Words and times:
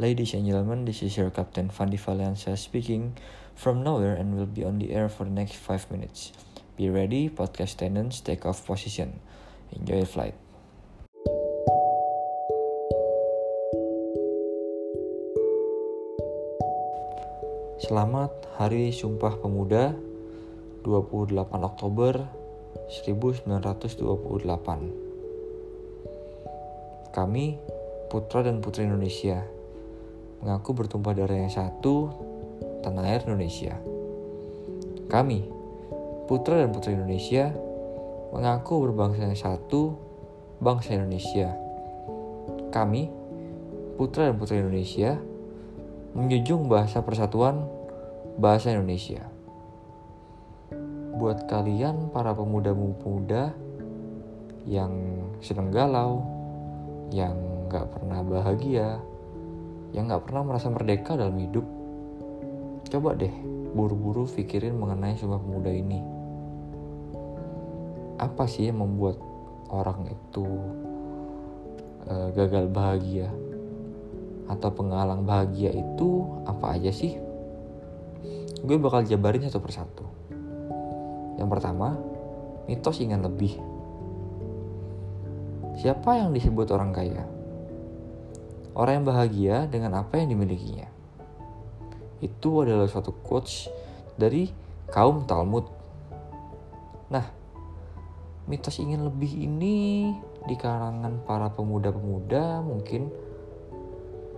Ladies 0.00 0.32
and 0.32 0.48
gentlemen, 0.48 0.88
this 0.88 1.04
is 1.04 1.20
your 1.20 1.28
Captain 1.28 1.68
Fandi 1.68 2.00
Valencia 2.00 2.56
speaking 2.56 3.12
from 3.52 3.84
nowhere 3.84 4.16
and 4.16 4.32
will 4.32 4.48
be 4.48 4.64
on 4.64 4.80
the 4.80 4.88
air 4.88 5.12
for 5.12 5.28
the 5.28 5.30
next 5.30 5.60
5 5.60 5.92
minutes. 5.92 6.32
Be 6.80 6.88
ready, 6.88 7.28
podcast 7.28 7.76
attendants, 7.76 8.24
take 8.24 8.48
off 8.48 8.64
position. 8.64 9.20
Enjoy 9.76 10.00
your 10.00 10.08
flight. 10.08 10.32
Selamat 17.84 18.32
Hari 18.56 18.96
Sumpah 18.96 19.44
Pemuda 19.44 19.92
28 20.88 21.36
Oktober 21.52 22.32
1928 22.88 24.40
Kami, 27.12 27.60
putra 28.08 28.40
dan 28.40 28.64
putri 28.64 28.88
Indonesia, 28.88 29.44
mengaku 30.42 30.74
bertumpah 30.74 31.14
darah 31.14 31.38
yang 31.38 31.54
satu, 31.54 32.10
tanah 32.82 33.06
air 33.06 33.22
Indonesia. 33.30 33.78
Kami, 35.06 35.46
putra 36.26 36.66
dan 36.66 36.74
putri 36.74 36.98
Indonesia, 36.98 37.54
mengaku 38.34 38.90
berbangsa 38.90 39.30
yang 39.30 39.38
satu, 39.38 39.94
bangsa 40.58 40.98
Indonesia. 40.98 41.54
Kami, 42.74 43.06
putra 43.94 44.34
dan 44.34 44.36
putri 44.36 44.58
Indonesia, 44.58 45.14
menjunjung 46.18 46.66
bahasa 46.66 47.06
persatuan 47.06 47.62
bahasa 48.34 48.74
Indonesia. 48.74 49.22
Buat 51.22 51.46
kalian 51.46 52.10
para 52.10 52.34
pemuda-pemuda 52.34 53.54
yang 54.66 54.90
sedang 55.38 55.70
galau, 55.70 56.24
yang 57.12 57.36
gak 57.68 57.92
pernah 57.94 58.24
bahagia, 58.24 58.98
yang 59.92 60.08
gak 60.08 60.24
pernah 60.24 60.42
merasa 60.44 60.72
merdeka 60.72 61.16
dalam 61.16 61.36
hidup, 61.36 61.64
coba 62.88 63.12
deh 63.16 63.32
buru-buru 63.72 64.28
pikirin 64.28 64.76
mengenai 64.76 65.16
Sumpah 65.16 65.40
Pemuda 65.40 65.72
ini. 65.72 66.00
Apa 68.20 68.44
sih 68.48 68.68
yang 68.68 68.80
membuat 68.80 69.20
orang 69.72 70.08
itu 70.08 70.44
uh, 72.08 72.28
gagal 72.36 72.68
bahagia? 72.68 73.28
Atau 74.48 74.68
penghalang 74.74 75.24
bahagia 75.24 75.72
itu 75.72 76.28
apa 76.44 76.76
aja 76.76 76.92
sih? 76.92 77.16
Gue 78.62 78.76
bakal 78.76 79.08
jabarin 79.08 79.48
satu 79.48 79.60
persatu. 79.64 80.04
Yang 81.40 81.48
pertama, 81.48 81.96
mitos 82.68 83.00
ingin 83.00 83.24
lebih. 83.24 83.56
Siapa 85.80 86.20
yang 86.20 86.36
disebut 86.36 86.68
orang 86.70 86.92
kaya? 86.92 87.24
Orang 88.72 89.02
yang 89.02 89.06
bahagia 89.06 89.56
dengan 89.68 90.00
apa 90.00 90.16
yang 90.16 90.32
dimilikinya. 90.32 90.88
Itu 92.24 92.64
adalah 92.64 92.88
suatu 92.88 93.12
quotes 93.12 93.68
dari 94.16 94.48
kaum 94.88 95.28
Talmud. 95.28 95.66
Nah, 97.12 97.26
mitos 98.48 98.80
ingin 98.80 99.04
lebih 99.04 99.28
ini 99.28 100.08
di 100.48 100.56
kalangan 100.56 101.20
para 101.28 101.52
pemuda-pemuda 101.52 102.64
mungkin 102.64 103.12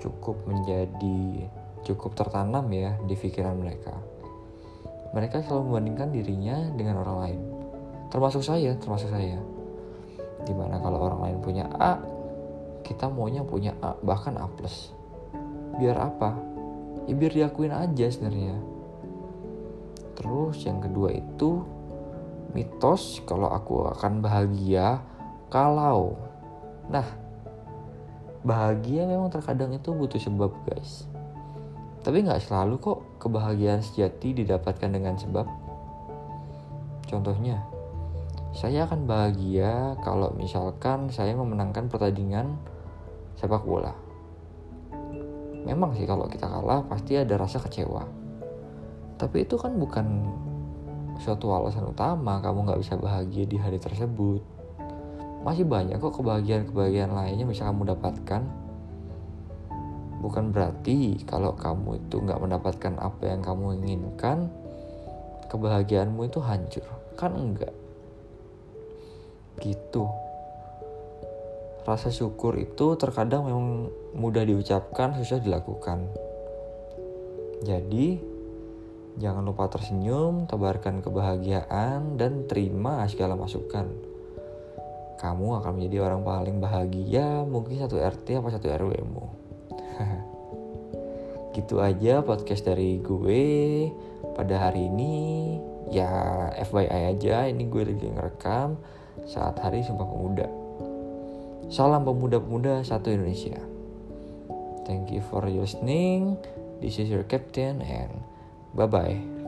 cukup 0.00 0.48
menjadi 0.48 1.50
cukup 1.84 2.16
tertanam 2.16 2.70
ya 2.70 2.96
di 3.04 3.14
pikiran 3.18 3.56
mereka. 3.58 3.92
Mereka 5.10 5.42
selalu 5.42 5.74
membandingkan 5.74 6.08
dirinya 6.14 6.56
dengan 6.78 7.02
orang 7.02 7.18
lain. 7.18 7.40
Termasuk 8.14 8.46
saya, 8.46 8.78
termasuk 8.78 9.10
saya. 9.10 9.42
Di 10.46 10.54
mana 10.54 10.78
kalau 10.78 11.02
orang 11.02 11.20
lain 11.26 11.38
punya 11.42 11.66
A, 11.78 11.98
kita 12.90 13.06
maunya 13.06 13.46
punya 13.46 13.78
A 13.78 13.94
bahkan 14.02 14.34
A 14.34 14.50
plus. 14.50 14.90
Biar 15.78 15.94
apa? 15.94 16.34
Ya 17.06 17.14
biar 17.14 17.30
diakuin 17.30 17.70
aja 17.70 18.10
sebenarnya. 18.10 18.58
Terus 20.18 20.66
yang 20.66 20.82
kedua 20.82 21.14
itu 21.14 21.62
mitos 22.50 23.22
kalau 23.22 23.46
aku 23.46 23.86
akan 23.94 24.18
bahagia 24.18 24.98
kalau. 25.46 26.18
Nah 26.90 27.06
bahagia 28.42 29.06
memang 29.06 29.30
terkadang 29.30 29.70
itu 29.70 29.94
butuh 29.94 30.18
sebab 30.18 30.50
guys. 30.66 31.06
Tapi 32.02 32.26
nggak 32.26 32.42
selalu 32.42 32.82
kok 32.82 32.98
kebahagiaan 33.22 33.86
sejati 33.86 34.42
didapatkan 34.42 34.90
dengan 34.90 35.14
sebab. 35.14 35.46
Contohnya 37.06 37.62
saya 38.50 38.82
akan 38.82 39.06
bahagia 39.06 39.94
kalau 40.02 40.34
misalkan 40.34 41.06
saya 41.14 41.38
memenangkan 41.38 41.86
pertandingan 41.86 42.58
sepak 43.40 43.64
bola. 43.64 43.96
Memang 45.64 45.96
sih 45.96 46.04
kalau 46.04 46.28
kita 46.28 46.44
kalah 46.44 46.84
pasti 46.84 47.16
ada 47.16 47.40
rasa 47.40 47.56
kecewa. 47.56 48.04
Tapi 49.16 49.48
itu 49.48 49.56
kan 49.56 49.80
bukan 49.80 50.28
suatu 51.20 51.52
alasan 51.52 51.88
utama 51.88 52.40
kamu 52.44 52.68
nggak 52.68 52.80
bisa 52.84 53.00
bahagia 53.00 53.48
di 53.48 53.56
hari 53.56 53.80
tersebut. 53.80 54.44
Masih 55.40 55.64
banyak 55.64 55.96
kok 55.96 56.20
kebahagiaan-kebahagiaan 56.20 57.16
lainnya 57.16 57.48
bisa 57.48 57.64
kamu 57.64 57.96
dapatkan. 57.96 58.44
Bukan 60.20 60.52
berarti 60.52 61.24
kalau 61.24 61.56
kamu 61.56 61.96
itu 61.96 62.20
nggak 62.20 62.40
mendapatkan 62.44 62.92
apa 63.00 63.24
yang 63.24 63.40
kamu 63.40 63.80
inginkan, 63.80 64.52
kebahagiaanmu 65.48 66.28
itu 66.28 66.44
hancur. 66.44 66.84
Kan 67.16 67.40
enggak 67.40 67.72
gitu 69.60 70.08
rasa 71.84 72.12
syukur 72.12 72.56
itu 72.60 72.94
terkadang 73.00 73.48
memang 73.48 73.88
mudah 74.14 74.44
diucapkan 74.44 75.16
susah 75.16 75.40
dilakukan. 75.40 76.06
Jadi 77.64 78.20
jangan 79.20 79.44
lupa 79.44 79.68
tersenyum 79.68 80.48
tebarkan 80.48 81.04
kebahagiaan 81.04 82.16
dan 82.16 82.48
terima 82.48 83.04
segala 83.08 83.36
masukan. 83.36 83.88
Kamu 85.20 85.60
akan 85.60 85.76
menjadi 85.76 86.08
orang 86.08 86.24
paling 86.24 86.56
bahagia 86.64 87.44
mungkin 87.44 87.84
satu 87.84 88.00
RT 88.00 88.40
apa 88.40 88.48
satu 88.56 88.66
RW 88.72 88.92
mu. 89.04 89.26
Gitu 91.56 91.76
aja 91.82 92.24
podcast 92.24 92.64
dari 92.64 93.02
gue 93.04 93.44
pada 94.32 94.68
hari 94.68 94.88
ini. 94.88 95.16
Ya 95.90 96.06
FYI 96.54 97.18
aja 97.18 97.50
ini 97.50 97.66
gue 97.66 97.82
lagi 97.82 98.06
ngerekam 98.06 98.78
saat 99.26 99.58
Hari 99.58 99.82
Sumpah 99.82 100.06
Pemuda. 100.06 100.59
Salam 101.70 102.02
pemuda-pemuda 102.02 102.82
satu 102.82 103.14
Indonesia. 103.14 103.62
Thank 104.90 105.14
you 105.14 105.22
for 105.30 105.46
listening. 105.46 106.34
This 106.82 106.98
is 106.98 107.06
your 107.06 107.22
captain 107.22 107.78
and 107.78 108.10
bye-bye. 108.74 109.39